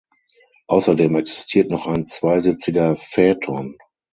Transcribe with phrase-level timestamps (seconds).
[0.65, 3.77] Außerdem existiert noch ein zweisitziger Phaeton.